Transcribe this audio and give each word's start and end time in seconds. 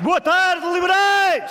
Boa 0.00 0.20
tarde, 0.20 0.64
liberais! 0.72 1.50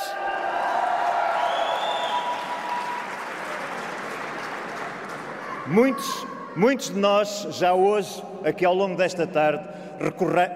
Muitos, 5.66 6.26
muitos 6.56 6.90
de 6.90 6.98
nós, 6.98 7.46
já 7.52 7.74
hoje, 7.74 8.24
aqui 8.46 8.64
ao 8.64 8.74
longo 8.74 8.96
desta 8.96 9.28
tarde, 9.28 9.66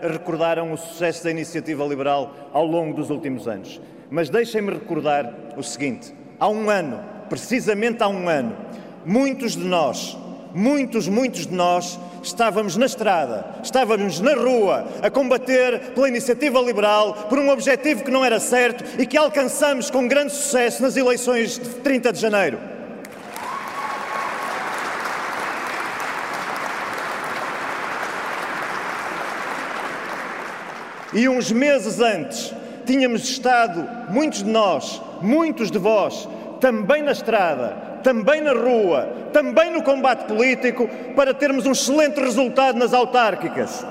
recordaram 0.10 0.72
o 0.72 0.78
sucesso 0.78 1.26
da 1.26 1.32
iniciativa 1.32 1.84
liberal 1.84 2.34
ao 2.54 2.66
longo 2.66 2.96
dos 2.96 3.10
últimos 3.10 3.46
anos. 3.46 3.82
Mas 4.10 4.30
deixem-me 4.30 4.72
recordar 4.72 5.30
o 5.58 5.64
seguinte: 5.64 6.14
há 6.40 6.48
um 6.48 6.70
ano, 6.70 6.98
precisamente 7.28 8.02
há 8.02 8.08
um 8.08 8.30
ano, 8.30 8.56
muitos 9.06 9.52
de 9.52 9.66
nós, 9.66 10.18
muitos, 10.54 11.10
muitos 11.10 11.46
de 11.46 11.54
nós, 11.54 12.00
estávamos 12.22 12.78
na 12.78 12.86
estrada, 12.86 13.46
estávamos 13.64 14.20
na 14.20 14.34
rua 14.34 14.88
a 15.02 15.10
combater 15.10 15.92
pela 15.94 16.08
iniciativa 16.08 16.60
liberal, 16.60 17.14
por 17.30 17.40
um 17.40 17.50
objetivo 17.50 18.04
que 18.04 18.12
não 18.12 18.24
era 18.24 18.40
certo 18.40 18.84
e 19.00 19.06
que 19.06 19.18
alcançamos 19.18 19.90
com 19.90 20.08
grande 20.08 20.34
sucesso 20.34 20.82
nas 20.82 20.96
eleições 20.96 21.60
de 21.60 21.70
30 21.76 22.14
de 22.14 22.20
janeiro. 22.20 22.60
E 31.14 31.28
uns 31.28 31.52
meses 31.52 32.00
antes 32.00 32.54
tínhamos 32.86 33.24
estado, 33.24 33.88
muitos 34.10 34.44
de 34.44 34.50
nós, 34.50 35.02
muitos 35.22 35.70
de 35.70 35.78
vós, 35.78 36.28
também 36.62 37.02
na 37.02 37.12
estrada, 37.12 37.91
também 38.02 38.42
na 38.42 38.54
rua, 38.54 39.08
também 39.32 39.72
no 39.72 39.82
combate 39.84 40.26
político, 40.26 40.88
para 41.16 41.34
termos 41.34 41.66
um 41.66 41.72
excelente 41.72 42.20
resultado 42.20 42.78
nas 42.78 42.94
autárquicas. 42.94 43.86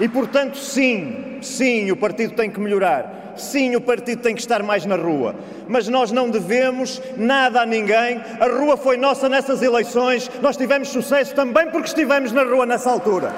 E 0.00 0.08
portanto, 0.08 0.58
sim, 0.58 1.38
sim, 1.42 1.90
o 1.90 1.96
partido 1.96 2.34
tem 2.34 2.50
que 2.50 2.58
melhorar. 2.58 3.22
Sim, 3.36 3.76
o 3.76 3.80
partido 3.80 4.20
tem 4.20 4.34
que 4.34 4.40
estar 4.40 4.62
mais 4.62 4.84
na 4.84 4.96
rua. 4.96 5.34
Mas 5.68 5.88
nós 5.88 6.10
não 6.10 6.28
devemos 6.28 7.00
nada 7.16 7.62
a 7.62 7.66
ninguém. 7.66 8.20
A 8.40 8.46
rua 8.46 8.76
foi 8.76 8.96
nossa 8.96 9.28
nessas 9.28 9.62
eleições. 9.62 10.30
Nós 10.40 10.56
tivemos 10.56 10.88
sucesso 10.88 11.34
também 11.34 11.68
porque 11.70 11.88
estivemos 11.88 12.32
na 12.32 12.42
rua 12.42 12.66
nessa 12.66 12.90
altura. 12.90 13.32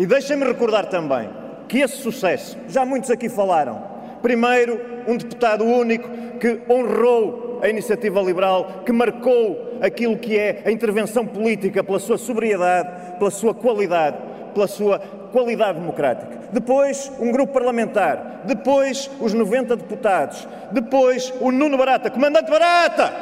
E 0.00 0.06
deixem-me 0.06 0.46
recordar 0.46 0.86
também 0.86 1.28
que 1.68 1.80
esse 1.80 1.98
sucesso, 1.98 2.56
já 2.66 2.86
muitos 2.86 3.10
aqui 3.10 3.28
falaram, 3.28 3.84
primeiro, 4.22 4.80
um 5.06 5.14
deputado 5.14 5.62
único 5.62 6.08
que 6.38 6.62
honrou 6.70 7.60
a 7.62 7.68
iniciativa 7.68 8.18
liberal, 8.22 8.80
que 8.86 8.92
marcou 8.92 9.76
aquilo 9.78 10.16
que 10.16 10.38
é 10.38 10.62
a 10.64 10.70
intervenção 10.70 11.26
política 11.26 11.84
pela 11.84 11.98
sua 11.98 12.16
sobriedade, 12.16 13.18
pela 13.18 13.30
sua 13.30 13.52
qualidade, 13.52 14.16
pela 14.54 14.66
sua 14.66 14.98
qualidade 15.32 15.78
democrática. 15.78 16.48
Depois, 16.50 17.12
um 17.20 17.30
grupo 17.30 17.52
parlamentar. 17.52 18.40
Depois, 18.46 19.10
os 19.20 19.34
90 19.34 19.76
deputados. 19.76 20.48
Depois, 20.72 21.30
o 21.42 21.52
Nuno 21.52 21.76
Barata. 21.76 22.08
Comandante 22.08 22.50
Barata! 22.50 23.12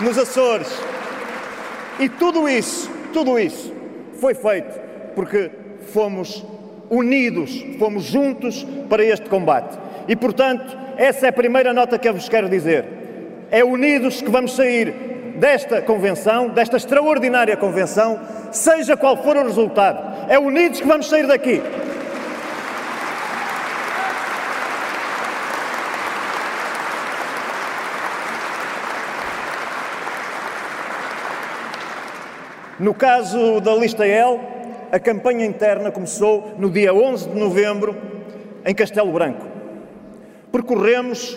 Nos 0.00 0.16
Açores. 0.16 0.97
E 1.98 2.08
tudo 2.08 2.48
isso, 2.48 2.90
tudo 3.12 3.38
isso 3.38 3.72
foi 4.20 4.34
feito 4.34 4.78
porque 5.14 5.50
fomos 5.92 6.44
unidos, 6.88 7.64
fomos 7.78 8.04
juntos 8.04 8.66
para 8.88 9.04
este 9.04 9.28
combate. 9.28 9.76
E, 10.06 10.14
portanto, 10.14 10.76
essa 10.96 11.26
é 11.26 11.28
a 11.28 11.32
primeira 11.32 11.72
nota 11.72 11.98
que 11.98 12.08
eu 12.08 12.14
vos 12.14 12.28
quero 12.28 12.48
dizer. 12.48 12.84
É 13.50 13.64
unidos 13.64 14.22
que 14.22 14.30
vamos 14.30 14.54
sair 14.54 14.92
desta 15.36 15.82
convenção, 15.82 16.48
desta 16.48 16.76
extraordinária 16.76 17.56
convenção, 17.56 18.20
seja 18.50 18.96
qual 18.96 19.16
for 19.22 19.36
o 19.36 19.42
resultado. 19.42 20.30
É 20.30 20.38
unidos 20.38 20.80
que 20.80 20.86
vamos 20.86 21.08
sair 21.08 21.26
daqui. 21.26 21.62
No 32.78 32.94
caso 32.94 33.60
da 33.60 33.74
lista 33.74 34.06
L, 34.06 34.38
a 34.92 35.00
campanha 35.00 35.44
interna 35.44 35.90
começou 35.90 36.54
no 36.58 36.70
dia 36.70 36.94
11 36.94 37.30
de 37.30 37.36
novembro 37.36 37.96
em 38.64 38.72
Castelo 38.72 39.10
Branco. 39.12 39.44
Percorremos 40.52 41.36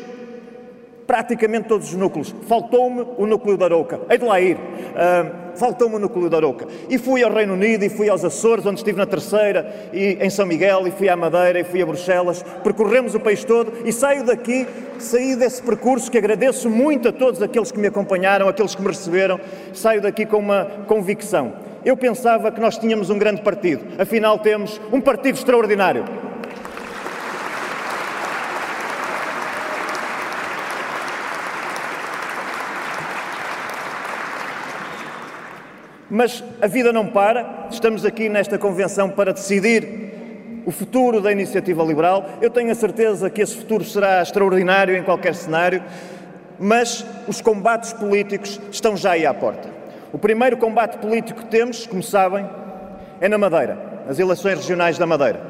praticamente 1.12 1.68
todos 1.68 1.90
os 1.90 1.94
núcleos. 1.94 2.34
Faltou-me 2.48 3.06
o 3.18 3.26
núcleo 3.26 3.58
da 3.58 3.66
Arouca. 3.66 4.00
Hei 4.10 4.18
de 4.18 4.24
lá 4.24 4.40
ir. 4.40 4.56
Uh, 4.56 5.58
Faltou-me 5.58 5.98
o 5.98 6.00
núcleo 6.00 6.30
da 6.30 6.38
Arouca. 6.38 6.66
E 6.90 6.98
fui 6.98 7.22
ao 7.22 7.30
Reino 7.30 7.52
Unido, 7.52 7.84
e 7.84 7.90
fui 7.90 8.08
aos 8.08 8.24
Açores, 8.24 8.66
onde 8.66 8.80
estive 8.80 8.98
na 8.98 9.06
Terceira, 9.06 9.90
e 9.92 10.18
em 10.22 10.30
São 10.30 10.46
Miguel, 10.46 10.88
e 10.88 10.92
fui 10.92 11.10
à 11.10 11.18
Madeira, 11.18 11.60
e 11.60 11.66
fui 11.66 11.82
a 11.82 11.86
Bruxelas. 11.86 12.42
Percorremos 12.64 13.14
o 13.14 13.20
país 13.20 13.44
todo 13.44 13.74
e 13.84 13.92
saio 13.92 14.24
daqui, 14.26 14.66
saí 15.00 15.36
desse 15.36 15.62
percurso 15.62 16.10
que 16.10 16.18
agradeço 16.18 16.70
muito 16.70 17.10
a 17.10 17.12
todos 17.12 17.42
aqueles 17.42 17.74
que 17.74 17.80
me 17.80 17.88
acompanharam, 17.88 18.48
aqueles 18.48 18.74
que 18.74 18.82
me 18.82 18.88
receberam. 18.88 19.38
Saio 19.74 20.02
daqui 20.02 20.26
com 20.26 20.38
uma 20.38 20.64
convicção. 20.88 21.52
Eu 21.84 21.98
pensava 21.98 22.54
que 22.54 22.62
nós 22.62 22.78
tínhamos 22.78 23.10
um 23.10 23.20
grande 23.20 23.42
partido. 23.42 23.84
Afinal, 24.00 24.40
temos 24.40 24.80
um 24.94 25.02
partido 25.02 25.36
extraordinário. 25.36 26.31
Mas 36.14 36.44
a 36.62 36.68
vida 36.68 36.92
não 36.92 37.08
para, 37.08 37.68
estamos 37.72 38.04
aqui 38.04 38.28
nesta 38.28 38.58
convenção 38.58 39.10
para 39.10 39.32
decidir 39.32 40.62
o 40.66 40.70
futuro 40.70 41.22
da 41.22 41.32
iniciativa 41.32 41.82
liberal. 41.86 42.32
Eu 42.42 42.50
tenho 42.50 42.70
a 42.70 42.76
certeza 42.76 43.30
que 43.30 43.42
esse 43.42 43.56
futuro 43.56 43.86
será 43.86 44.22
extraordinário 44.22 44.94
em 44.94 45.04
qualquer 45.04 45.34
cenário, 45.34 45.82
mas 46.60 47.06
os 47.30 47.40
combates 47.40 47.94
políticos 47.94 48.60
estão 48.70 48.98
já 48.98 49.12
aí 49.12 49.26
à 49.26 49.34
porta. 49.34 49.70
O 50.12 50.18
primeiro 50.18 50.58
combate 50.58 50.98
político 50.98 51.44
que 51.44 51.46
temos, 51.46 51.88
como 51.88 52.04
sabem, 52.04 52.46
é 53.22 53.30
na 53.30 53.38
Madeira, 53.38 53.78
as 54.10 54.20
eleições 54.20 54.58
regionais 54.58 54.98
da 54.98 55.08
Madeira. 55.08 55.42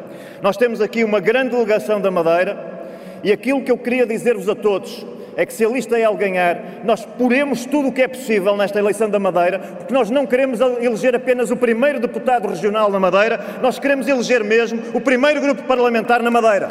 Nós 0.44 0.58
temos 0.58 0.80
aqui 0.80 1.04
uma 1.04 1.20
grande 1.20 1.56
delegação 1.56 2.00
da 2.00 2.12
Madeira 2.12 2.84
e 3.24 3.32
aquilo 3.32 3.64
que 3.64 3.72
eu 3.72 3.80
queria 3.80 4.06
dizer-vos 4.06 4.48
a 4.48 4.54
todos 4.54 5.04
é 5.36 5.46
que 5.46 5.54
se 5.54 5.66
a 5.66 5.70
lista 5.70 5.98
L 5.98 6.16
ganhar, 6.16 6.58
nós 6.84 7.06
poremos 7.06 7.66
tudo 7.66 7.90
o 7.90 7.92
que 7.92 8.02
é 8.02 8.08
possível 8.08 8.56
nesta 8.58 8.80
eleição 8.80 9.10
da 9.10 9.20
Madeira, 9.20 9.60
porque 9.60 9.94
nós 9.94 10.10
não 10.10 10.26
queremos 10.26 10.60
eleger 10.60 11.16
apenas 11.16 11.52
o 11.52 11.56
primeiro 11.56 12.00
deputado 12.00 12.48
regional 12.48 12.92
na 12.92 13.00
Madeira, 13.00 13.40
nós 13.62 13.80
queremos 13.80 14.08
eleger 14.08 14.44
mesmo 14.44 14.80
o 14.94 15.02
primeiro 15.02 15.42
grupo 15.42 15.64
parlamentar 15.64 16.22
na 16.22 16.32
Madeira. 16.32 16.70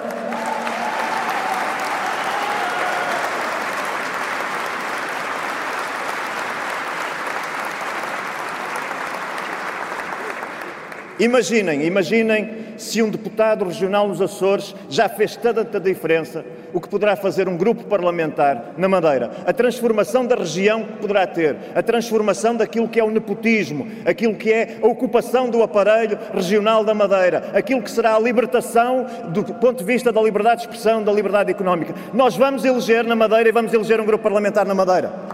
Imaginem, 11.20 11.84
imaginem 11.84 12.50
se 12.78 13.02
um 13.02 13.10
deputado 13.10 13.66
regional 13.66 14.08
nos 14.08 14.22
Açores 14.22 14.74
já 14.88 15.06
fez 15.06 15.36
tanta 15.36 15.78
diferença, 15.78 16.42
o 16.72 16.80
que 16.80 16.88
poderá 16.88 17.14
fazer 17.14 17.46
um 17.46 17.58
grupo 17.58 17.84
parlamentar 17.84 18.72
na 18.78 18.88
Madeira. 18.88 19.30
A 19.44 19.52
transformação 19.52 20.24
da 20.24 20.34
região 20.34 20.82
que 20.82 20.92
poderá 20.94 21.26
ter, 21.26 21.56
a 21.74 21.82
transformação 21.82 22.56
daquilo 22.56 22.88
que 22.88 22.98
é 22.98 23.04
o 23.04 23.10
nepotismo, 23.10 23.86
aquilo 24.06 24.34
que 24.34 24.50
é 24.50 24.78
a 24.82 24.86
ocupação 24.86 25.50
do 25.50 25.62
aparelho 25.62 26.18
regional 26.32 26.84
da 26.84 26.94
Madeira, 26.94 27.50
aquilo 27.52 27.82
que 27.82 27.90
será 27.90 28.16
a 28.16 28.18
libertação 28.18 29.04
do 29.28 29.44
ponto 29.44 29.80
de 29.80 29.84
vista 29.84 30.10
da 30.10 30.22
liberdade 30.22 30.62
de 30.62 30.68
expressão, 30.68 31.02
da 31.02 31.12
liberdade 31.12 31.50
económica. 31.50 31.94
Nós 32.14 32.34
vamos 32.34 32.64
eleger 32.64 33.04
na 33.04 33.14
Madeira 33.14 33.50
e 33.50 33.52
vamos 33.52 33.74
eleger 33.74 34.00
um 34.00 34.06
grupo 34.06 34.22
parlamentar 34.22 34.64
na 34.64 34.74
Madeira. 34.74 35.29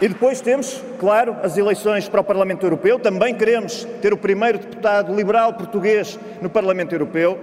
E 0.00 0.08
depois 0.08 0.42
temos, 0.42 0.82
claro, 0.98 1.36
as 1.42 1.56
eleições 1.56 2.06
para 2.06 2.20
o 2.20 2.24
Parlamento 2.24 2.66
Europeu. 2.66 2.98
Também 2.98 3.34
queremos 3.34 3.86
ter 4.02 4.12
o 4.12 4.16
primeiro 4.16 4.58
deputado 4.58 5.14
liberal 5.14 5.54
português 5.54 6.18
no 6.42 6.50
Parlamento 6.50 6.94
Europeu. 6.94 7.38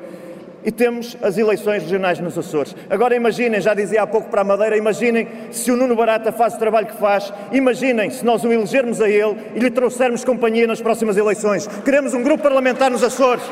E 0.63 0.71
temos 0.71 1.17
as 1.21 1.37
eleições 1.37 1.81
regionais 1.83 2.19
nos 2.19 2.37
Açores. 2.37 2.75
Agora 2.89 3.15
imaginem, 3.15 3.59
já 3.59 3.73
dizia 3.73 4.03
há 4.03 4.07
pouco 4.07 4.29
para 4.29 4.41
a 4.41 4.43
Madeira, 4.45 4.77
imaginem 4.77 5.27
se 5.51 5.71
o 5.71 5.75
Nuno 5.75 5.95
Barata 5.95 6.31
faz 6.31 6.53
o 6.53 6.59
trabalho 6.59 6.87
que 6.87 6.95
faz, 6.95 7.33
imaginem 7.51 8.09
se 8.09 8.23
nós 8.23 8.45
o 8.45 8.51
elegermos 8.51 9.01
a 9.01 9.09
ele 9.09 9.35
e 9.55 9.59
lhe 9.59 9.69
trouxermos 9.69 10.23
companhia 10.23 10.65
nas 10.65 10.79
próximas 10.79 11.17
eleições. 11.17 11.67
Queremos 11.83 12.13
um 12.13 12.23
grupo 12.23 12.43
parlamentar 12.43 12.89
nos 12.89 13.03
Açores. 13.03 13.43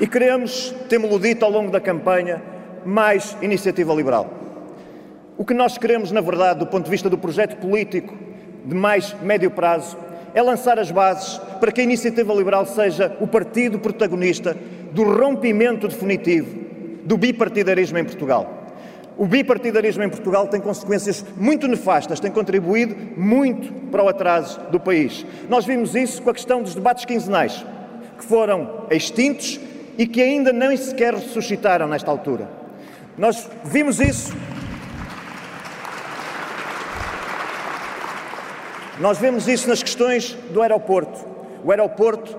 E 0.00 0.08
queremos, 0.08 0.74
temos-lo 0.88 1.20
dito 1.20 1.44
ao 1.44 1.50
longo 1.50 1.70
da 1.70 1.80
campanha, 1.80 2.42
mais 2.84 3.36
iniciativa 3.40 3.94
liberal. 3.94 4.28
O 5.38 5.44
que 5.44 5.54
nós 5.54 5.78
queremos, 5.78 6.10
na 6.10 6.20
verdade, 6.20 6.58
do 6.58 6.66
ponto 6.66 6.84
de 6.84 6.90
vista 6.90 7.08
do 7.08 7.16
projeto 7.16 7.56
político 7.56 8.12
de 8.64 8.74
mais 8.74 9.14
médio 9.22 9.52
prazo, 9.52 9.96
é 10.34 10.42
lançar 10.42 10.80
as 10.80 10.90
bases 10.90 11.38
para 11.60 11.70
que 11.70 11.80
a 11.80 11.84
iniciativa 11.84 12.34
liberal 12.34 12.66
seja 12.66 13.16
o 13.20 13.26
partido 13.26 13.78
protagonista 13.78 14.56
do 14.90 15.04
rompimento 15.04 15.86
definitivo 15.86 16.58
do 17.04 17.16
bipartidarismo 17.16 17.96
em 17.98 18.04
Portugal. 18.04 18.64
O 19.16 19.26
bipartidarismo 19.26 20.02
em 20.02 20.08
Portugal 20.08 20.48
tem 20.48 20.60
consequências 20.60 21.24
muito 21.36 21.68
nefastas, 21.68 22.18
tem 22.18 22.32
contribuído 22.32 22.96
muito 23.16 23.72
para 23.92 24.02
o 24.02 24.08
atraso 24.08 24.60
do 24.72 24.80
país. 24.80 25.24
Nós 25.48 25.64
vimos 25.64 25.94
isso 25.94 26.20
com 26.20 26.30
a 26.30 26.34
questão 26.34 26.62
dos 26.62 26.74
debates 26.74 27.04
quinzenais, 27.04 27.64
que 28.18 28.24
foram 28.24 28.86
extintos 28.90 29.60
e 29.96 30.06
que 30.06 30.20
ainda 30.20 30.52
nem 30.52 30.76
sequer 30.76 31.14
ressuscitaram 31.14 31.86
nesta 31.86 32.10
altura. 32.10 32.48
Nós 33.16 33.48
vimos 33.64 34.00
isso. 34.00 34.34
Nós 38.98 39.18
vemos 39.18 39.48
isso 39.48 39.68
nas 39.68 39.82
questões 39.82 40.36
do 40.50 40.62
aeroporto. 40.62 41.26
O 41.64 41.70
aeroporto, 41.70 42.36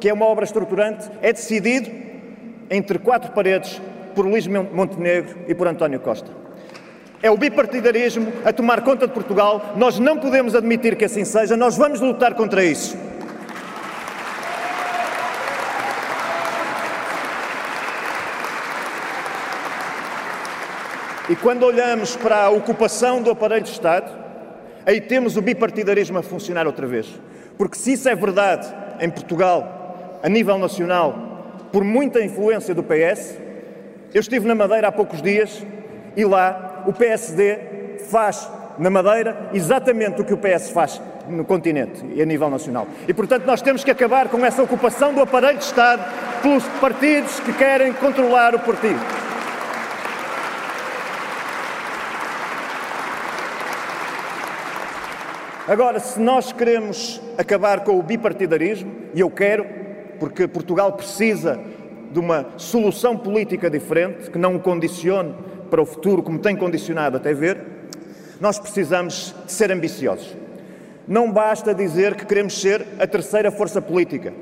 que 0.00 0.08
é 0.08 0.12
uma 0.12 0.26
obra 0.26 0.44
estruturante, 0.44 1.10
é 1.20 1.32
decidido 1.32 1.90
entre 2.70 2.98
quatro 2.98 3.32
paredes 3.32 3.80
por 4.14 4.26
Luís 4.26 4.46
Montenegro 4.46 5.38
e 5.46 5.54
por 5.54 5.66
António 5.66 6.00
Costa. 6.00 6.30
É 7.22 7.30
o 7.30 7.36
bipartidarismo 7.36 8.32
a 8.44 8.52
tomar 8.52 8.82
conta 8.82 9.06
de 9.06 9.12
Portugal. 9.12 9.74
Nós 9.76 9.98
não 9.98 10.18
podemos 10.18 10.54
admitir 10.54 10.96
que 10.96 11.04
assim 11.04 11.24
seja, 11.24 11.56
nós 11.56 11.76
vamos 11.76 12.00
lutar 12.00 12.34
contra 12.34 12.64
isso. 12.64 12.96
E 21.28 21.36
quando 21.36 21.64
olhamos 21.64 22.16
para 22.16 22.44
a 22.44 22.50
ocupação 22.50 23.20
do 23.20 23.30
aparelho 23.30 23.62
de 23.62 23.70
Estado, 23.70 24.10
aí 24.86 24.98
temos 24.98 25.36
o 25.36 25.42
bipartidarismo 25.42 26.16
a 26.16 26.22
funcionar 26.22 26.66
outra 26.66 26.86
vez. 26.86 27.06
Porque 27.58 27.76
se 27.76 27.92
isso 27.92 28.08
é 28.08 28.14
verdade 28.14 28.66
em 28.98 29.10
Portugal, 29.10 30.20
a 30.22 30.28
nível 30.28 30.56
nacional, 30.56 31.68
por 31.70 31.84
muita 31.84 32.22
influência 32.22 32.74
do 32.74 32.82
PS, 32.82 33.36
eu 34.14 34.20
estive 34.20 34.48
na 34.48 34.54
Madeira 34.54 34.88
há 34.88 34.92
poucos 34.92 35.20
dias 35.20 35.62
e 36.16 36.24
lá 36.24 36.82
o 36.86 36.94
PSD 36.94 37.98
faz 38.08 38.50
na 38.78 38.88
Madeira 38.88 39.50
exatamente 39.52 40.22
o 40.22 40.24
que 40.24 40.32
o 40.32 40.38
PS 40.38 40.70
faz 40.70 40.98
no 41.28 41.44
continente 41.44 42.02
e 42.14 42.22
a 42.22 42.24
nível 42.24 42.48
nacional. 42.48 42.86
E, 43.06 43.12
portanto, 43.12 43.44
nós 43.44 43.60
temos 43.60 43.84
que 43.84 43.90
acabar 43.90 44.28
com 44.28 44.42
essa 44.46 44.62
ocupação 44.62 45.12
do 45.12 45.20
aparelho 45.20 45.58
de 45.58 45.64
Estado 45.64 46.02
pelos 46.40 46.64
partidos 46.80 47.38
que 47.40 47.52
querem 47.52 47.92
controlar 47.92 48.54
o 48.54 48.58
partido. 48.60 49.17
Agora, 55.68 56.00
se 56.00 56.18
nós 56.18 56.50
queremos 56.50 57.20
acabar 57.36 57.80
com 57.80 57.98
o 57.98 58.02
bipartidarismo, 58.02 58.90
e 59.12 59.20
eu 59.20 59.30
quero, 59.30 59.66
porque 60.18 60.48
Portugal 60.48 60.94
precisa 60.94 61.60
de 62.10 62.18
uma 62.18 62.54
solução 62.56 63.14
política 63.14 63.68
diferente, 63.68 64.30
que 64.30 64.38
não 64.38 64.56
o 64.56 64.60
condicione 64.60 65.34
para 65.68 65.82
o 65.82 65.84
futuro 65.84 66.22
como 66.22 66.38
tem 66.38 66.56
condicionado 66.56 67.18
até 67.18 67.34
ver, 67.34 67.60
nós 68.40 68.58
precisamos 68.58 69.34
de 69.44 69.52
ser 69.52 69.70
ambiciosos. 69.70 70.34
Não 71.06 71.30
basta 71.30 71.74
dizer 71.74 72.14
que 72.14 72.24
queremos 72.24 72.58
ser 72.58 72.86
a 72.98 73.06
terceira 73.06 73.50
força 73.50 73.82
política. 73.82 74.32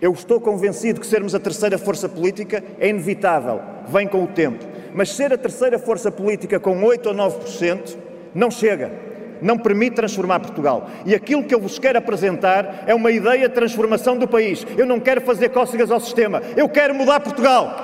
Eu 0.00 0.12
estou 0.12 0.40
convencido 0.40 0.98
que 0.98 1.06
sermos 1.06 1.36
a 1.36 1.38
terceira 1.38 1.78
força 1.78 2.08
política 2.08 2.64
é 2.80 2.88
inevitável, 2.88 3.60
vem 3.86 4.08
com 4.08 4.24
o 4.24 4.26
tempo. 4.26 4.64
Mas 4.92 5.10
ser 5.10 5.32
a 5.32 5.38
terceira 5.38 5.78
força 5.78 6.10
política 6.10 6.58
com 6.58 6.82
8 6.82 7.10
ou 7.10 7.14
9% 7.14 7.96
não 8.34 8.50
chega 8.50 9.11
não 9.42 9.58
permite 9.58 9.96
transformar 9.96 10.40
Portugal. 10.40 10.88
E 11.04 11.14
aquilo 11.14 11.44
que 11.44 11.54
eu 11.54 11.60
vos 11.60 11.78
quero 11.78 11.98
apresentar 11.98 12.84
é 12.86 12.94
uma 12.94 13.10
ideia 13.10 13.48
de 13.48 13.54
transformação 13.54 14.16
do 14.16 14.26
país. 14.26 14.66
Eu 14.76 14.86
não 14.86 15.00
quero 15.00 15.20
fazer 15.20 15.50
cócegas 15.50 15.90
ao 15.90 16.00
sistema, 16.00 16.40
eu 16.56 16.68
quero 16.68 16.94
mudar 16.94 17.20
Portugal. 17.20 17.76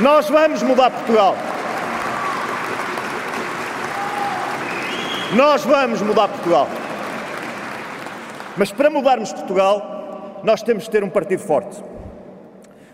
Nós 0.00 0.28
vamos 0.28 0.62
mudar 0.62 0.90
Portugal. 0.90 1.36
Nós 5.34 5.64
vamos 5.64 6.02
mudar 6.02 6.28
Portugal. 6.28 6.68
Mas 8.56 8.70
para 8.70 8.90
mudarmos 8.90 9.32
Portugal, 9.32 9.93
nós 10.44 10.62
temos 10.62 10.84
de 10.84 10.90
ter 10.90 11.02
um 11.02 11.08
partido 11.08 11.40
forte. 11.40 11.82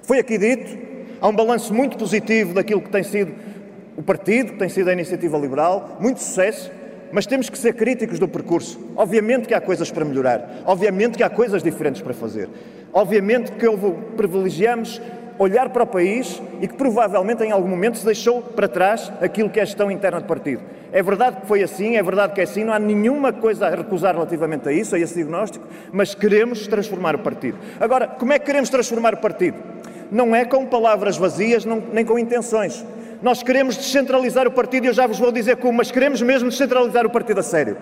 Foi 0.02 0.18
aqui 0.18 0.38
dito, 0.38 0.78
há 1.20 1.28
um 1.28 1.34
balanço 1.34 1.74
muito 1.74 1.98
positivo 1.98 2.54
daquilo 2.54 2.80
que 2.80 2.90
tem 2.90 3.02
sido 3.02 3.34
o 3.96 4.02
partido, 4.02 4.52
que 4.52 4.58
tem 4.58 4.68
sido 4.68 4.88
a 4.88 4.92
iniciativa 4.92 5.36
liberal, 5.36 5.98
muito 6.00 6.20
sucesso, 6.20 6.70
mas 7.12 7.26
temos 7.26 7.50
que 7.50 7.58
ser 7.58 7.74
críticos 7.74 8.18
do 8.18 8.28
percurso. 8.28 8.80
Obviamente 8.96 9.48
que 9.48 9.54
há 9.54 9.60
coisas 9.60 9.90
para 9.90 10.04
melhorar, 10.04 10.62
obviamente 10.64 11.16
que 11.16 11.22
há 11.22 11.28
coisas 11.28 11.62
diferentes 11.62 12.00
para 12.00 12.14
fazer, 12.14 12.48
obviamente 12.92 13.52
que 13.52 13.66
privilegiamos 14.16 15.02
olhar 15.40 15.70
para 15.70 15.84
o 15.84 15.86
país 15.86 16.40
e 16.60 16.68
que 16.68 16.74
provavelmente 16.74 17.42
em 17.42 17.50
algum 17.50 17.66
momento 17.66 17.96
se 17.96 18.04
deixou 18.04 18.42
para 18.42 18.68
trás 18.68 19.10
aquilo 19.22 19.48
que 19.48 19.58
é 19.58 19.62
a 19.62 19.64
gestão 19.64 19.90
interna 19.90 20.20
do 20.20 20.26
partido. 20.26 20.60
É 20.92 21.02
verdade 21.02 21.40
que 21.40 21.46
foi 21.46 21.62
assim, 21.62 21.96
é 21.96 22.02
verdade 22.02 22.34
que 22.34 22.42
é 22.42 22.44
assim, 22.44 22.62
não 22.62 22.74
há 22.74 22.78
nenhuma 22.78 23.32
coisa 23.32 23.66
a 23.66 23.70
recusar 23.70 24.12
relativamente 24.12 24.68
a 24.68 24.72
isso, 24.72 24.94
a 24.94 24.98
esse 24.98 25.14
diagnóstico, 25.14 25.66
mas 25.90 26.14
queremos 26.14 26.66
transformar 26.66 27.14
o 27.14 27.20
partido. 27.20 27.56
Agora, 27.80 28.06
como 28.06 28.34
é 28.34 28.38
que 28.38 28.44
queremos 28.44 28.68
transformar 28.68 29.14
o 29.14 29.16
partido? 29.16 29.56
Não 30.12 30.36
é 30.36 30.44
com 30.44 30.66
palavras 30.66 31.16
vazias, 31.16 31.64
não, 31.64 31.82
nem 31.90 32.04
com 32.04 32.18
intenções. 32.18 32.84
Nós 33.22 33.42
queremos 33.42 33.78
descentralizar 33.78 34.46
o 34.46 34.50
partido 34.50 34.84
e 34.84 34.86
eu 34.88 34.92
já 34.92 35.06
vos 35.06 35.18
vou 35.18 35.32
dizer 35.32 35.56
como, 35.56 35.78
mas 35.78 35.90
queremos 35.90 36.20
mesmo 36.20 36.50
descentralizar 36.50 37.06
o 37.06 37.10
partido 37.10 37.40
a 37.40 37.42
sério. 37.42 37.78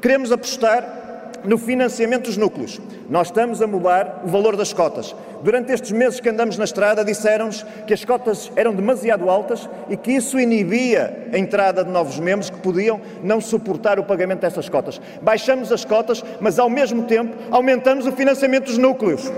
Queremos 0.00 0.32
apostar 0.32 1.03
no 1.44 1.58
financiamento 1.58 2.24
dos 2.24 2.36
núcleos. 2.36 2.80
Nós 3.08 3.28
estamos 3.28 3.60
a 3.60 3.66
mudar 3.66 4.22
o 4.24 4.28
valor 4.28 4.56
das 4.56 4.72
cotas. 4.72 5.14
Durante 5.42 5.72
estes 5.72 5.92
meses 5.92 6.20
que 6.20 6.28
andamos 6.28 6.56
na 6.56 6.64
estrada, 6.64 7.04
disseram-nos 7.04 7.64
que 7.86 7.92
as 7.92 8.04
cotas 8.04 8.50
eram 8.56 8.74
demasiado 8.74 9.28
altas 9.28 9.68
e 9.90 9.96
que 9.96 10.12
isso 10.12 10.40
inibia 10.40 11.28
a 11.32 11.38
entrada 11.38 11.84
de 11.84 11.90
novos 11.90 12.18
membros 12.18 12.48
que 12.48 12.56
podiam 12.58 13.00
não 13.22 13.40
suportar 13.40 13.98
o 13.98 14.04
pagamento 14.04 14.40
dessas 14.40 14.68
cotas. 14.68 15.00
Baixamos 15.20 15.70
as 15.70 15.84
cotas, 15.84 16.24
mas 16.40 16.58
ao 16.58 16.70
mesmo 16.70 17.04
tempo 17.04 17.36
aumentamos 17.50 18.06
o 18.06 18.12
financiamento 18.12 18.66
dos 18.66 18.78
núcleos. 18.78 19.30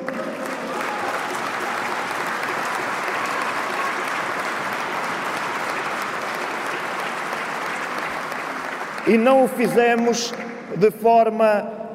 E 9.09 9.17
não 9.17 9.45
o 9.45 9.49
fizemos 9.49 10.35
de 10.77 10.91
forma 10.91 11.86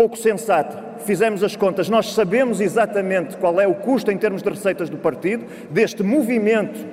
pouco 0.00 0.16
sensata. 0.16 0.82
Fizemos 1.04 1.44
as 1.44 1.54
contas, 1.54 1.90
nós 1.90 2.14
sabemos 2.14 2.58
exatamente 2.58 3.36
qual 3.36 3.60
é 3.60 3.66
o 3.66 3.74
custo 3.74 4.10
em 4.10 4.16
termos 4.16 4.42
de 4.42 4.48
receitas 4.48 4.88
do 4.88 4.96
partido, 4.96 5.44
deste 5.68 6.02
movimento 6.02 6.86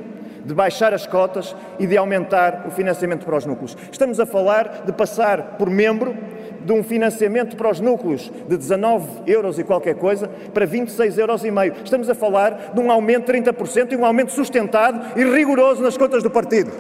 de 0.43 0.53
baixar 0.53 0.93
as 0.93 1.07
cotas 1.07 1.55
e 1.79 1.87
de 1.87 1.95
aumentar 1.95 2.65
o 2.67 2.71
financiamento 2.71 3.25
para 3.25 3.37
os 3.37 3.45
núcleos. 3.45 3.77
Estamos 3.89 4.19
a 4.19 4.25
falar 4.25 4.83
de 4.85 4.91
passar 4.91 5.55
por 5.57 5.69
membro 5.69 6.17
de 6.65 6.73
um 6.73 6.83
financiamento 6.83 7.55
para 7.55 7.71
os 7.71 7.79
núcleos 7.79 8.29
de 8.45 8.57
19 8.57 9.07
euros 9.25 9.57
e 9.57 9.63
qualquer 9.63 9.95
coisa 9.95 10.29
para 10.53 10.65
26 10.65 11.17
euros 11.17 11.45
e 11.45 11.51
meio. 11.51 11.75
Estamos 11.85 12.09
a 12.09 12.15
falar 12.15 12.73
de 12.73 12.81
um 12.81 12.91
aumento 12.91 13.31
de 13.31 13.39
30% 13.39 13.93
e 13.93 13.95
um 13.95 14.03
aumento 14.03 14.33
sustentado 14.33 15.17
e 15.17 15.23
rigoroso 15.23 15.81
nas 15.81 15.95
contas 15.95 16.23
do 16.23 16.29
partido. 16.29 16.73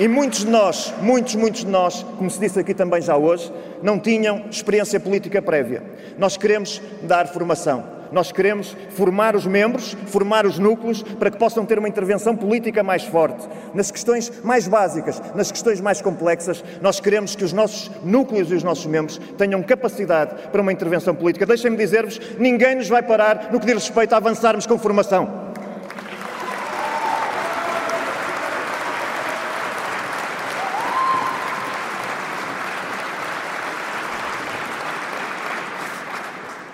E 0.00 0.08
muitos 0.08 0.46
de 0.46 0.50
nós, 0.50 0.94
muitos, 1.02 1.34
muitos 1.34 1.60
de 1.60 1.66
nós, 1.66 2.06
como 2.16 2.30
se 2.30 2.40
disse 2.40 2.58
aqui 2.58 2.72
também 2.72 3.02
já 3.02 3.18
hoje, 3.18 3.52
não 3.82 3.98
tinham 3.98 4.46
experiência 4.50 4.98
política 4.98 5.42
prévia. 5.42 5.82
Nós 6.16 6.38
queremos 6.38 6.80
dar 7.02 7.28
formação. 7.28 7.84
Nós 8.10 8.32
queremos 8.32 8.74
formar 8.96 9.36
os 9.36 9.44
membros, 9.44 9.94
formar 10.06 10.46
os 10.46 10.58
núcleos, 10.58 11.02
para 11.02 11.30
que 11.30 11.36
possam 11.36 11.66
ter 11.66 11.78
uma 11.78 11.86
intervenção 11.86 12.34
política 12.34 12.82
mais 12.82 13.04
forte. 13.04 13.46
Nas 13.74 13.90
questões 13.90 14.32
mais 14.42 14.66
básicas, 14.66 15.20
nas 15.34 15.52
questões 15.52 15.82
mais 15.82 16.00
complexas, 16.00 16.64
nós 16.80 16.98
queremos 16.98 17.36
que 17.36 17.44
os 17.44 17.52
nossos 17.52 17.90
núcleos 18.02 18.50
e 18.50 18.54
os 18.54 18.64
nossos 18.64 18.86
membros 18.86 19.20
tenham 19.36 19.62
capacidade 19.62 20.48
para 20.50 20.62
uma 20.62 20.72
intervenção 20.72 21.14
política. 21.14 21.44
Deixem-me 21.44 21.76
dizer-vos: 21.76 22.18
ninguém 22.38 22.74
nos 22.74 22.88
vai 22.88 23.02
parar 23.02 23.50
no 23.52 23.60
que 23.60 23.66
diz 23.66 23.74
respeito 23.74 24.14
a 24.14 24.16
avançarmos 24.16 24.66
com 24.66 24.78
formação. 24.78 25.49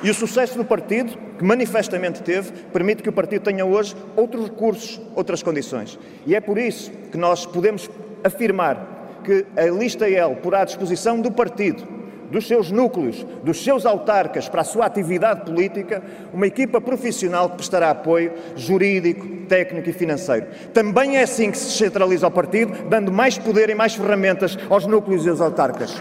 E 0.07 0.11
o 0.11 0.15
sucesso 0.15 0.57
do 0.57 0.65
partido, 0.65 1.19
que 1.37 1.45
manifestamente 1.45 2.23
teve, 2.23 2.53
permite 2.73 3.03
que 3.03 3.09
o 3.09 3.13
partido 3.13 3.43
tenha 3.43 3.67
hoje 3.67 3.97
outros 4.15 4.45
recursos, 4.45 5.01
outras 5.17 5.43
condições. 5.43 5.99
E 6.25 6.33
é 6.33 6.41
por 6.41 6.59
isso 6.59 6.93
que 7.11 7.19
nós 7.19 7.45
podemos 7.45 7.91
afirmar 8.23 9.19
que 9.25 9.45
a 9.57 9.65
lista 9.65 10.09
L 10.09 10.37
porá 10.37 10.61
à 10.61 10.65
disposição 10.65 11.21
do 11.21 11.33
partido 11.33 11.83
dos 12.31 12.47
seus 12.47 12.71
núcleos, 12.71 13.27
dos 13.43 13.65
seus 13.65 13.85
autarcas 13.85 14.49
para 14.49 14.61
a 14.61 14.65
sua 14.65 14.87
atividade 14.87 15.45
política, 15.45 16.01
uma 16.33 16.47
equipa 16.47 16.81
profissional 16.81 17.51
que 17.51 17.57
prestará 17.57 17.91
apoio 17.91 18.33
jurídico, 18.55 19.27
técnico 19.49 19.91
e 19.91 19.93
financeiro. 19.93 20.47
Também 20.73 21.17
é 21.17 21.23
assim 21.25 21.51
que 21.51 21.59
se 21.59 21.67
descentraliza 21.67 22.29
o 22.29 22.31
partido, 22.31 22.89
dando 22.89 23.11
mais 23.11 23.39
poder 23.39 23.71
e 23.71 23.75
mais 23.75 23.97
ferramentas 23.97 24.57
aos 24.71 24.87
núcleos 24.87 25.27
e 25.27 25.31
aos 25.31 25.41
autarcas. 25.41 26.01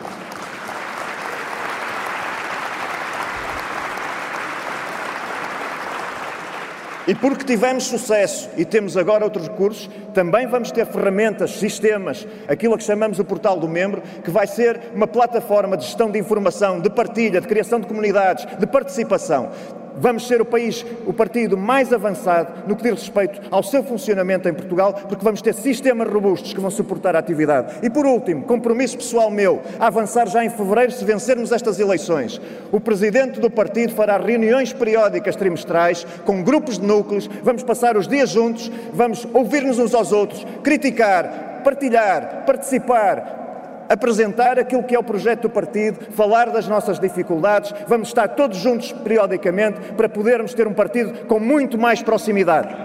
E 7.08 7.14
porque 7.14 7.46
tivemos 7.46 7.84
sucesso 7.84 8.50
e 8.58 8.66
temos 8.66 8.98
agora 8.98 9.24
outros 9.24 9.48
recursos, 9.48 9.90
também 10.14 10.48
vamos 10.48 10.72
ter 10.72 10.88
ferramentas, 10.88 11.52
sistemas, 11.52 12.28
aquilo 12.48 12.78
que 12.78 12.84
chamamos 12.84 13.20
o 13.20 13.26
portal 13.26 13.60
do 13.60 13.68
membro, 13.68 14.02
que 14.24 14.32
vai 14.32 14.48
ser 14.48 14.80
uma 14.94 15.06
plataforma 15.06 15.78
de 15.78 15.86
gestão 15.86 16.10
de 16.10 16.18
informação, 16.18 16.80
de 16.80 16.90
partilha, 16.90 17.40
de 17.40 17.48
criação 17.48 17.80
de 17.80 17.86
comunidades, 17.86 18.48
de 18.58 18.66
participação 18.66 19.52
vamos 19.98 20.28
ser 20.28 20.42
o 20.42 20.46
país, 20.46 20.86
o 21.06 21.14
partido 21.14 21.58
mais 21.58 21.92
avançado 21.94 22.68
no 22.68 22.76
que 22.76 22.84
diz 22.84 22.94
respeito 22.94 23.42
ao 23.52 23.64
seu 23.64 23.84
funcionamento 23.84 24.48
em 24.48 24.54
Portugal, 24.54 24.94
porque 24.94 25.24
vamos 25.24 25.42
ter 25.42 25.54
sistemas 25.54 26.08
robustos 26.08 26.54
que 26.54 26.60
vão 26.60 26.72
suportar 26.72 27.16
a 27.16 27.20
atividade. 27.20 27.76
E 27.82 27.90
por 27.90 28.06
último, 28.06 28.44
compromisso 28.44 28.98
pessoal 28.98 29.30
meu, 29.30 29.62
a 29.80 29.88
avançar 29.88 30.28
já 30.28 30.44
em 30.44 30.50
fevereiro, 30.50 30.92
se 30.92 31.06
vencermos 31.06 31.52
estas 31.52 31.80
eleições. 31.80 32.40
O 32.72 32.80
presidente 32.80 33.40
do 33.40 33.50
partido 33.50 33.94
fará 33.94 34.18
reuniões 34.18 34.74
periódicas 34.74 35.36
trimestrais 35.36 36.06
com 36.26 36.44
grupos 36.44 36.78
de 36.78 36.86
núcleos, 36.86 37.30
vamos 37.44 37.64
passar 37.64 37.98
os 37.98 38.08
dias 38.08 38.30
juntos, 38.30 38.72
vamos 38.94 39.28
ouvir-nos 39.34 39.80
uns 39.80 39.94
aos 39.94 40.12
outros, 40.12 40.46
criticar, 40.64 41.62
partilhar, 41.64 42.44
participar, 42.46 43.45
apresentar 43.90 44.60
aquilo 44.60 44.84
que 44.84 44.96
é 44.96 45.00
o 45.00 45.04
projeto 45.04 45.44
do 45.44 45.50
partido, 45.50 46.12
falar 46.12 46.50
das 46.50 46.68
nossas 46.68 47.00
dificuldades. 47.00 47.74
Vamos 47.88 48.10
estar 48.10 48.28
todos 48.30 48.58
juntos 48.58 48.92
periodicamente 48.92 49.94
para 49.94 50.10
podermos 50.10 50.54
ter 50.54 50.68
um 50.68 50.74
partido 50.74 51.26
com 51.26 51.40
muito 51.40 51.78
mais 51.78 52.02
proximidade. 52.02 52.76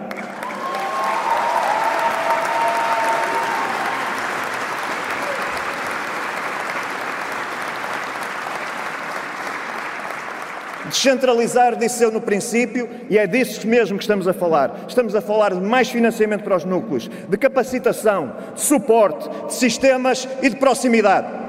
Descentralizar, 10.87 11.77
disse 11.77 12.03
eu 12.03 12.11
no 12.11 12.21
princípio, 12.21 12.89
e 13.09 13.19
é 13.19 13.27
disso 13.27 13.67
mesmo 13.67 13.99
que 13.99 14.05
estamos 14.05 14.27
a 14.27 14.33
falar. 14.33 14.85
Estamos 14.89 15.15
a 15.15 15.21
falar 15.21 15.55
de 15.55 15.61
mais 15.61 15.91
financiamento 15.91 16.43
para 16.43 16.57
os 16.57 16.65
núcleos, 16.65 17.09
de 17.29 17.37
capacitação, 17.37 18.35
de 18.55 18.61
suporte, 18.61 19.29
de 19.47 19.55
sistemas 19.55 20.27
e 20.43 20.49
de 20.49 20.57
proximidade. 20.57 21.41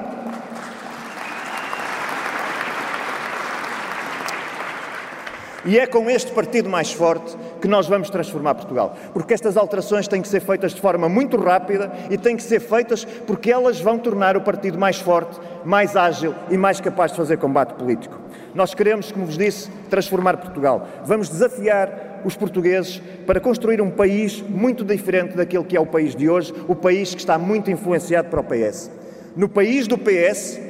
E 5.64 5.78
é 5.78 5.86
com 5.86 6.10
este 6.10 6.32
partido 6.32 6.68
mais 6.68 6.92
forte 6.92 7.36
que 7.60 7.68
nós 7.68 7.86
vamos 7.86 8.10
transformar 8.10 8.56
Portugal. 8.56 8.96
Porque 9.12 9.32
estas 9.32 9.56
alterações 9.56 10.08
têm 10.08 10.20
que 10.20 10.26
ser 10.26 10.40
feitas 10.40 10.74
de 10.74 10.80
forma 10.80 11.08
muito 11.08 11.36
rápida 11.36 11.92
e 12.10 12.18
têm 12.18 12.36
que 12.36 12.42
ser 12.42 12.58
feitas 12.58 13.04
porque 13.04 13.52
elas 13.52 13.80
vão 13.80 13.96
tornar 13.96 14.36
o 14.36 14.40
partido 14.40 14.76
mais 14.76 14.98
forte, 14.98 15.38
mais 15.64 15.96
ágil 15.96 16.34
e 16.50 16.56
mais 16.56 16.80
capaz 16.80 17.12
de 17.12 17.16
fazer 17.16 17.36
combate 17.38 17.74
político. 17.74 18.18
Nós 18.54 18.74
queremos, 18.74 19.10
como 19.10 19.26
vos 19.26 19.38
disse, 19.38 19.70
transformar 19.88 20.36
Portugal. 20.36 20.86
Vamos 21.04 21.28
desafiar 21.28 22.20
os 22.24 22.36
portugueses 22.36 23.00
para 23.26 23.40
construir 23.40 23.80
um 23.80 23.90
país 23.90 24.42
muito 24.42 24.84
diferente 24.84 25.36
daquele 25.36 25.64
que 25.64 25.76
é 25.76 25.80
o 25.80 25.86
país 25.86 26.14
de 26.14 26.28
hoje, 26.28 26.52
o 26.68 26.74
país 26.74 27.14
que 27.14 27.20
está 27.20 27.38
muito 27.38 27.70
influenciado 27.70 28.28
para 28.28 28.40
o 28.40 28.44
PS. 28.44 28.90
No 29.34 29.48
país 29.48 29.86
do 29.86 29.96
PS, 29.96 30.60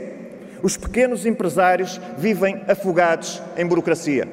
os 0.62 0.76
pequenos 0.76 1.26
empresários 1.26 2.00
vivem 2.16 2.62
afogados 2.68 3.42
em 3.56 3.66
burocracia. 3.66 4.28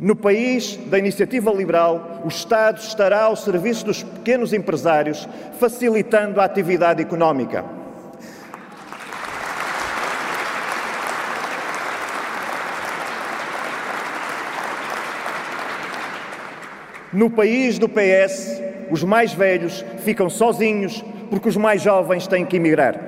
No 0.00 0.16
país 0.16 0.76
da 0.86 0.98
iniciativa 0.98 1.52
liberal, 1.52 2.22
o 2.24 2.28
Estado 2.28 2.78
estará 2.78 3.24
ao 3.24 3.36
serviço 3.36 3.84
dos 3.84 4.02
pequenos 4.02 4.52
empresários, 4.52 5.28
facilitando 5.60 6.40
a 6.40 6.44
atividade 6.44 7.02
económica. 7.02 7.81
No 17.12 17.28
país 17.28 17.78
do 17.78 17.90
PS, 17.90 18.58
os 18.90 19.04
mais 19.04 19.34
velhos 19.34 19.84
ficam 19.98 20.30
sozinhos 20.30 21.04
porque 21.28 21.46
os 21.46 21.58
mais 21.58 21.82
jovens 21.82 22.26
têm 22.26 22.46
que 22.46 22.56
emigrar. 22.56 22.98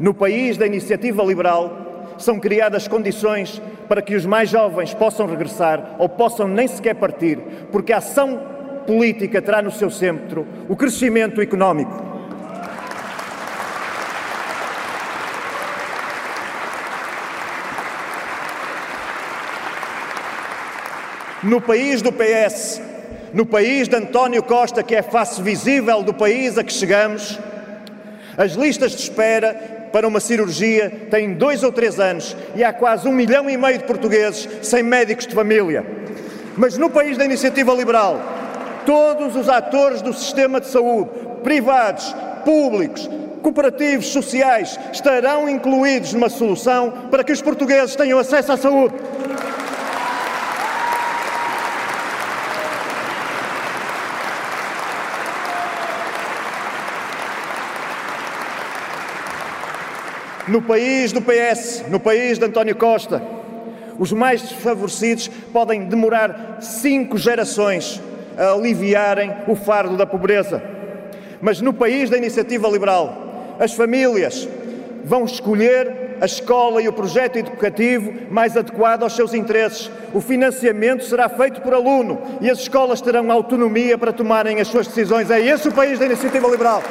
No 0.00 0.14
país 0.14 0.56
da 0.56 0.66
iniciativa 0.66 1.22
liberal, 1.22 2.14
são 2.16 2.40
criadas 2.40 2.88
condições 2.88 3.60
para 3.88 4.00
que 4.00 4.14
os 4.14 4.24
mais 4.24 4.48
jovens 4.48 4.94
possam 4.94 5.26
regressar 5.26 5.96
ou 5.98 6.08
possam 6.08 6.48
nem 6.48 6.66
sequer 6.66 6.94
partir, 6.94 7.38
porque 7.70 7.92
a 7.92 7.98
ação 7.98 8.40
política 8.86 9.42
terá 9.42 9.60
no 9.60 9.70
seu 9.70 9.90
centro 9.90 10.46
o 10.66 10.74
crescimento 10.74 11.42
económico. 11.42 12.04
No 21.42 21.60
país 21.60 22.00
do 22.00 22.10
PS, 22.10 22.80
no 23.36 23.44
país 23.44 23.86
de 23.86 23.94
António 23.94 24.42
Costa, 24.42 24.82
que 24.82 24.96
é 24.96 25.02
face 25.02 25.42
visível 25.42 26.02
do 26.02 26.14
país 26.14 26.56
a 26.56 26.64
que 26.64 26.72
chegamos, 26.72 27.38
as 28.34 28.52
listas 28.52 28.92
de 28.92 29.02
espera 29.02 29.52
para 29.92 30.08
uma 30.08 30.20
cirurgia 30.20 30.90
têm 31.10 31.34
dois 31.34 31.62
ou 31.62 31.70
três 31.70 32.00
anos 32.00 32.34
e 32.54 32.64
há 32.64 32.72
quase 32.72 33.06
um 33.06 33.12
milhão 33.12 33.50
e 33.50 33.58
meio 33.58 33.76
de 33.76 33.84
portugueses 33.84 34.48
sem 34.62 34.82
médicos 34.82 35.26
de 35.26 35.34
família. 35.34 35.84
Mas 36.56 36.78
no 36.78 36.88
país 36.88 37.18
da 37.18 37.26
iniciativa 37.26 37.74
liberal, 37.74 38.22
todos 38.86 39.36
os 39.36 39.50
atores 39.50 40.00
do 40.00 40.14
sistema 40.14 40.58
de 40.58 40.68
saúde, 40.68 41.10
privados, 41.44 42.16
públicos, 42.42 43.06
cooperativos, 43.42 44.06
sociais, 44.06 44.80
estarão 44.90 45.46
incluídos 45.46 46.14
numa 46.14 46.30
solução 46.30 46.90
para 47.10 47.22
que 47.22 47.32
os 47.32 47.42
portugueses 47.42 47.94
tenham 47.96 48.18
acesso 48.18 48.52
à 48.52 48.56
saúde. 48.56 48.94
No 60.48 60.62
país 60.62 61.10
do 61.10 61.20
PS, 61.20 61.84
no 61.88 61.98
país 61.98 62.38
de 62.38 62.44
António 62.44 62.76
Costa, 62.76 63.20
os 63.98 64.12
mais 64.12 64.42
desfavorecidos 64.42 65.28
podem 65.52 65.86
demorar 65.86 66.58
cinco 66.60 67.18
gerações 67.18 68.00
a 68.38 68.52
aliviarem 68.52 69.34
o 69.48 69.56
fardo 69.56 69.96
da 69.96 70.06
pobreza. 70.06 70.62
Mas 71.40 71.60
no 71.60 71.72
país 71.72 72.10
da 72.10 72.16
iniciativa 72.16 72.68
liberal, 72.68 73.56
as 73.58 73.74
famílias 73.74 74.48
vão 75.04 75.24
escolher 75.24 76.16
a 76.20 76.26
escola 76.26 76.80
e 76.80 76.88
o 76.88 76.92
projeto 76.92 77.36
educativo 77.36 78.12
mais 78.30 78.56
adequado 78.56 79.02
aos 79.02 79.16
seus 79.16 79.34
interesses. 79.34 79.90
O 80.14 80.20
financiamento 80.20 81.04
será 81.04 81.28
feito 81.28 81.60
por 81.60 81.74
aluno 81.74 82.20
e 82.40 82.48
as 82.48 82.60
escolas 82.60 83.00
terão 83.00 83.32
autonomia 83.32 83.98
para 83.98 84.12
tomarem 84.12 84.60
as 84.60 84.68
suas 84.68 84.86
decisões. 84.86 85.28
É 85.28 85.40
esse 85.40 85.68
o 85.68 85.72
país 85.72 85.98
da 85.98 86.06
iniciativa 86.06 86.46
liberal. 86.46 86.82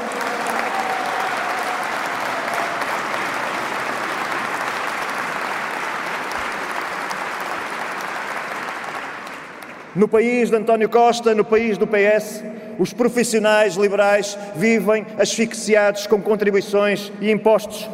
No 9.96 10.10
país 10.10 10.50
de 10.50 10.58
António 10.58 10.90
Costa, 10.90 11.34
no 11.34 11.46
país 11.46 11.78
do 11.78 11.88
PS, 11.88 12.44
os 12.78 12.92
profissionais 12.92 13.76
liberais 13.76 14.38
vivem 14.54 15.06
asfixiados 15.18 16.06
com 16.06 16.22
contribuições 16.22 17.14
e 17.22 17.32
impostos. 17.32 17.90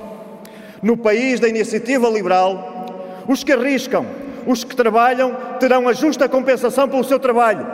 No 0.82 0.98
país 0.98 1.40
da 1.40 1.48
iniciativa 1.48 2.10
liberal, 2.10 3.24
os 3.28 3.44
que 3.44 3.54
arriscam, 3.54 4.04
os 4.48 4.64
que 4.64 4.76
trabalham, 4.76 5.38
terão 5.60 5.88
a 5.88 5.94
justa 5.94 6.28
compensação 6.28 6.90
pelo 6.90 7.04
seu 7.04 7.20
trabalho. 7.20 7.68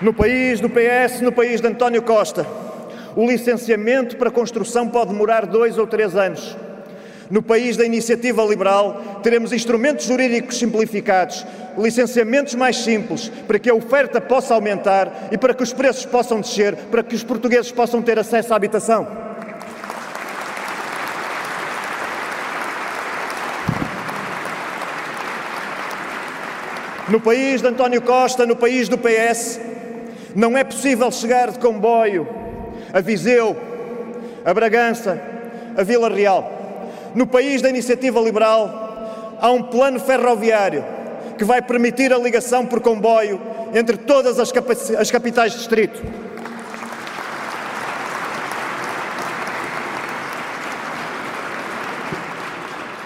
No 0.00 0.12
país 0.12 0.60
do 0.60 0.68
PS, 0.68 1.20
no 1.20 1.30
país 1.30 1.60
de 1.60 1.68
António 1.68 2.02
Costa, 2.02 2.44
o 3.16 3.26
licenciamento 3.26 4.16
para 4.18 4.30
construção 4.30 4.86
pode 4.88 5.10
demorar 5.10 5.46
dois 5.46 5.78
ou 5.78 5.86
três 5.86 6.14
anos. 6.14 6.54
No 7.30 7.42
país 7.42 7.76
da 7.76 7.84
iniciativa 7.84 8.44
liberal, 8.44 9.20
teremos 9.22 9.52
instrumentos 9.52 10.04
jurídicos 10.04 10.58
simplificados, 10.58 11.44
licenciamentos 11.78 12.54
mais 12.54 12.76
simples, 12.76 13.32
para 13.48 13.58
que 13.58 13.70
a 13.70 13.74
oferta 13.74 14.20
possa 14.20 14.54
aumentar 14.54 15.28
e 15.32 15.38
para 15.38 15.54
que 15.54 15.62
os 15.62 15.72
preços 15.72 16.04
possam 16.04 16.40
descer, 16.40 16.76
para 16.90 17.02
que 17.02 17.16
os 17.16 17.24
portugueses 17.24 17.72
possam 17.72 18.02
ter 18.02 18.18
acesso 18.18 18.52
à 18.52 18.56
habitação. 18.56 19.08
No 27.08 27.20
país 27.20 27.62
de 27.62 27.68
António 27.68 28.02
Costa, 28.02 28.44
no 28.44 28.56
país 28.56 28.88
do 28.88 28.98
PS, 28.98 29.58
não 30.34 30.56
é 30.56 30.62
possível 30.62 31.10
chegar 31.10 31.50
de 31.50 31.58
comboio 31.58 32.45
a 32.92 33.00
Viseu, 33.00 33.56
a 34.44 34.54
Bragança, 34.54 35.20
a 35.76 35.82
Vila 35.82 36.08
Real. 36.08 36.52
No 37.14 37.26
país 37.26 37.62
da 37.62 37.68
iniciativa 37.68 38.20
liberal, 38.20 39.38
há 39.40 39.50
um 39.50 39.62
plano 39.62 39.98
ferroviário 40.00 40.84
que 41.36 41.44
vai 41.44 41.60
permitir 41.60 42.12
a 42.12 42.18
ligação 42.18 42.64
por 42.64 42.80
comboio 42.80 43.40
entre 43.74 43.96
todas 43.96 44.38
as, 44.38 44.52
as 44.98 45.10
capitais 45.10 45.52
de 45.52 45.58
distrito. 45.58 46.02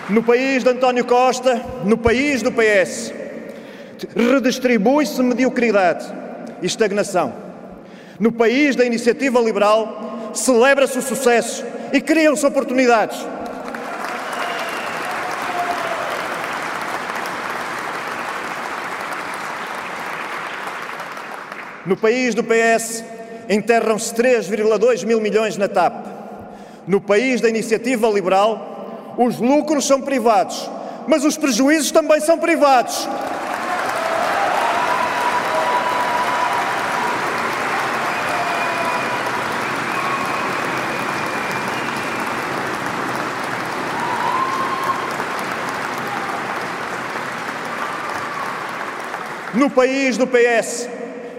No 0.08 0.24
país 0.24 0.64
de 0.64 0.70
António 0.70 1.04
Costa, 1.04 1.64
no 1.84 1.96
país 1.96 2.42
do 2.42 2.50
PS, 2.50 3.12
redistribui-se 4.16 5.22
mediocridade 5.22 6.04
e 6.60 6.66
estagnação. 6.66 7.49
No 8.20 8.30
país 8.30 8.76
da 8.76 8.84
iniciativa 8.84 9.40
liberal, 9.40 10.30
celebra-se 10.34 10.98
o 10.98 11.02
sucesso 11.02 11.64
e 11.90 12.02
criam-se 12.02 12.44
oportunidades. 12.44 13.18
No 21.86 21.96
país 21.96 22.34
do 22.34 22.44
PS, 22.44 23.02
enterram-se 23.48 24.14
3,2 24.14 25.06
mil 25.06 25.18
milhões 25.18 25.56
na 25.56 25.66
TAP. 25.66 26.04
No 26.86 27.00
país 27.00 27.40
da 27.40 27.48
iniciativa 27.48 28.06
liberal, 28.08 29.14
os 29.16 29.38
lucros 29.38 29.86
são 29.86 30.02
privados, 30.02 30.70
mas 31.08 31.24
os 31.24 31.38
prejuízos 31.38 31.90
também 31.90 32.20
são 32.20 32.38
privados. 32.38 33.08
No 49.52 49.68
país 49.68 50.16
do 50.16 50.28
PS, 50.28 50.88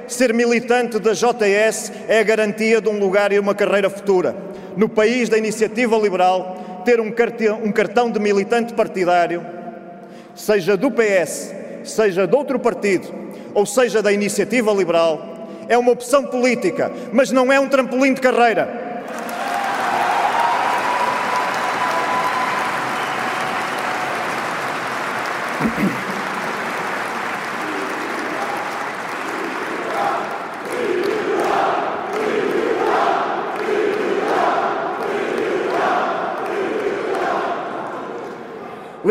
ser 0.06 0.34
militante 0.34 1.00
da 1.00 1.14
JS 1.14 1.94
é 2.10 2.20
a 2.20 2.24
garantia 2.24 2.82
de 2.82 2.90
um 2.90 3.00
lugar 3.00 3.32
e 3.32 3.40
uma 3.40 3.56
carreira 3.56 3.90
futura. 3.90 4.36
No 4.76 4.90
país 4.90 5.30
da 5.30 5.38
iniciativa 5.38 5.96
liberal, 5.98 6.82
ter 6.84 7.00
um 7.00 7.10
cartão 7.10 8.12
de 8.12 8.20
militante 8.20 8.74
partidário, 8.74 9.46
seja 10.36 10.76
do 10.76 10.92
PS, 10.92 11.54
seja 11.86 12.28
de 12.28 12.36
outro 12.36 12.60
partido, 12.60 13.08
ou 13.54 13.66
seja 13.66 14.02
da 14.02 14.12
iniciativa 14.12 14.74
liberal, 14.74 15.48
é 15.70 15.78
uma 15.78 15.94
opção 15.94 16.26
política, 16.26 16.92
mas 17.14 17.32
não 17.32 17.50
é 17.50 17.62
um 17.62 17.70
trampolim 17.70 18.14
de 18.14 18.20
carreira. 18.20 18.81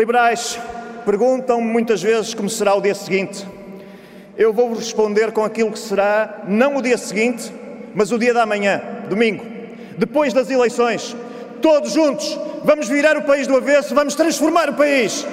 Liberais 0.01 0.59
perguntam-me 1.05 1.67
muitas 1.67 2.01
vezes 2.01 2.33
como 2.33 2.49
será 2.49 2.73
o 2.73 2.81
dia 2.81 2.95
seguinte. 2.95 3.45
Eu 4.35 4.51
vou-vos 4.51 4.79
responder 4.79 5.31
com 5.31 5.45
aquilo 5.45 5.71
que 5.71 5.77
será 5.77 6.41
não 6.47 6.77
o 6.77 6.81
dia 6.81 6.97
seguinte, 6.97 7.53
mas 7.93 8.11
o 8.11 8.17
dia 8.17 8.33
da 8.33 8.43
manhã, 8.43 8.81
domingo, 9.07 9.45
depois 9.99 10.33
das 10.33 10.49
eleições. 10.49 11.15
Todos 11.61 11.91
juntos, 11.91 12.35
vamos 12.63 12.89
virar 12.89 13.15
o 13.15 13.21
país 13.21 13.45
do 13.45 13.55
avesso, 13.55 13.93
vamos 13.93 14.15
transformar 14.15 14.71
o 14.71 14.73
país. 14.73 15.23